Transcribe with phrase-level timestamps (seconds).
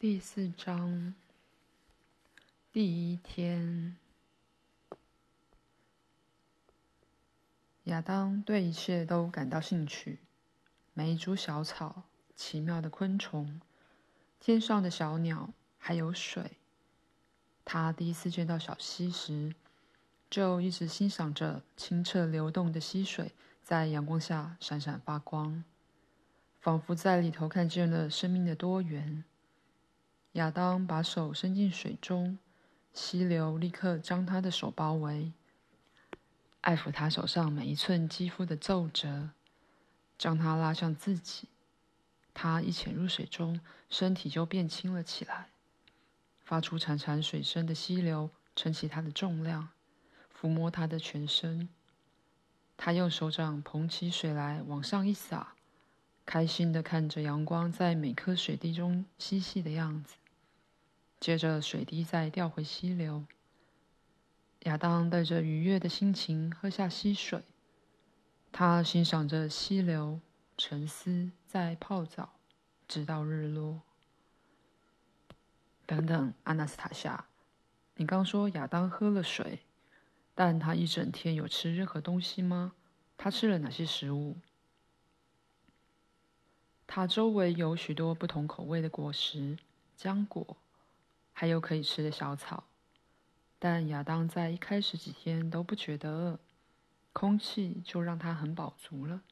[0.00, 1.12] 第四章，
[2.70, 3.96] 第一天，
[7.82, 10.20] 亚当对一切都感到兴趣，
[10.94, 12.04] 每一株小草、
[12.36, 13.60] 奇妙的昆虫、
[14.38, 16.52] 天上的小鸟，还有水。
[17.64, 19.52] 他第一次见到小溪时，
[20.30, 23.32] 就一直欣赏着清澈流动的溪水
[23.64, 25.64] 在阳光下闪闪发光，
[26.60, 29.24] 仿佛在里头看见了生命的多元。
[30.38, 32.38] 亚当把手伸进水中，
[32.92, 35.32] 溪流立刻将他的手包围，
[36.60, 39.30] 爱抚他手上每一寸肌肤的皱褶，
[40.16, 41.48] 将他拉向自己。
[42.32, 45.48] 他一潜入水中，身体就变轻了起来，
[46.44, 49.70] 发出潺潺水声的溪流撑起他的重量，
[50.32, 51.68] 抚摸他的全身。
[52.76, 55.54] 他用手掌捧起水来，往上一洒。
[56.24, 60.14] 开心地看着阳光在每颗水滴中嬉戏的样子，
[61.20, 63.24] 接着水滴再掉回溪流。
[64.60, 67.42] 亚当带着愉悦的心情喝下溪水，
[68.52, 70.20] 他欣赏着溪流，
[70.56, 72.34] 沉思，在泡澡，
[72.86, 73.82] 直到日落。
[75.86, 77.26] 等等，阿纳斯塔夏，
[77.96, 79.60] 你刚说亚当喝了水，
[80.34, 82.74] 但他一整天有吃任何东西吗？
[83.16, 84.36] 他吃了哪些食物？
[86.86, 89.58] 它周围有许多不同口味的果实、
[89.98, 90.56] 浆果，
[91.40, 92.64] 还有可以吃的小草。
[93.60, 96.40] 但亚当在一开始几天都不觉得饿，
[97.12, 99.22] 空气就让他很饱足了。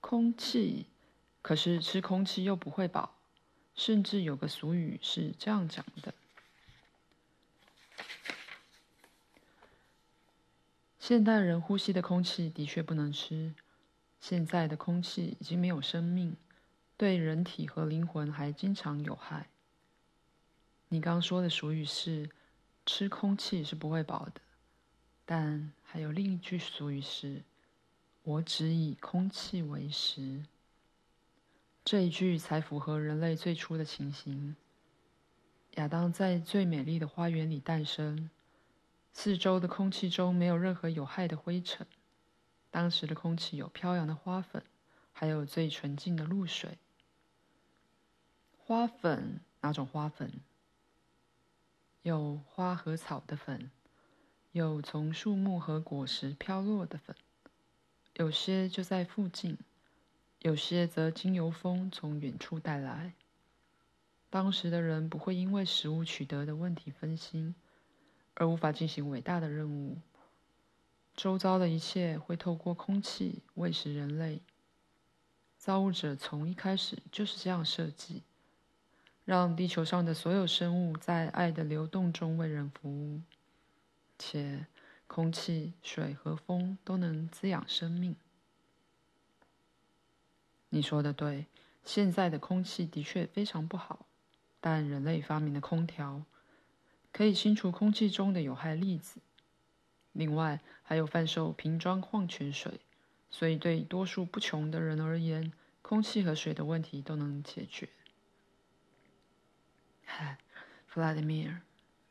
[0.00, 0.86] 空气，
[1.40, 3.14] 可是吃空气又不会饱，
[3.76, 6.12] 甚至有个俗语是这样讲的：
[10.98, 13.54] 现代人呼吸的空气的确不能吃。
[14.18, 16.36] 现在的空气已经没有生命，
[16.96, 19.46] 对人体和灵魂还经常有害。
[20.88, 22.30] 你刚说的俗语是
[22.86, 24.40] “吃空气是不会饱的”，
[25.26, 27.42] 但还有另一句俗语是
[28.22, 30.44] “我只以空气为食”。
[31.84, 34.56] 这一句才符合人类最初的情形。
[35.74, 38.30] 亚当在最美丽的花园里诞生，
[39.12, 41.86] 四周的空气中没有任何有害的灰尘。
[42.70, 44.62] 当时的空气有飘扬的花粉，
[45.12, 46.78] 还有最纯净的露水。
[48.56, 50.32] 花粉，哪种花粉？
[52.04, 53.70] 有花和草的粉，
[54.52, 57.16] 有从树木和果实飘落的粉，
[58.16, 59.56] 有些就在附近，
[60.40, 63.14] 有些则经由风从远处带来。
[64.28, 67.54] 当时的人不会因为食物取得的问题分心，
[68.34, 69.96] 而无法进行伟大的任务。
[71.16, 74.42] 周遭的一切会透过空气喂食人类。
[75.56, 78.24] 造物者从一开始就是这样设计，
[79.24, 83.22] 让地球上的所有生物在爱的流动中为人服务，
[84.18, 84.66] 且
[85.06, 88.16] 空气、水和风都能滋养生命。
[90.68, 91.46] 你说的对，
[91.84, 94.06] 现在的空气的确非常不好，
[94.60, 96.22] 但人类发明的空调
[97.12, 99.20] 可以清除空气中的有害粒子。
[100.12, 102.80] 另外，还有贩售瓶装矿泉水，
[103.30, 107.88] 所以对多数不穷的人而言，空气和水的问题都能解决。
[110.94, 111.60] 嗨，弗拉德米尔，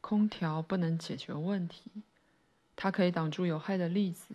[0.00, 1.90] 空调不能解决问题，
[2.74, 4.34] 它可以挡住有害的粒子，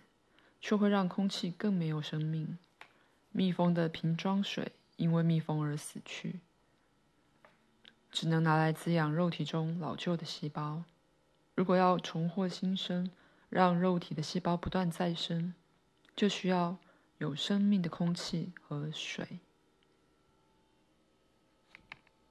[0.62, 2.60] 却会让空气更没有生命。
[3.32, 6.42] 密封的瓶装水因为密封而死去，
[8.12, 10.84] 只能拿来滋养肉体中老旧的细胞。
[11.56, 13.10] 如果要重获新生，
[13.50, 15.56] 让肉体的细胞不断再生，
[16.16, 16.78] 就需要
[17.18, 19.40] 有生命的空气和水。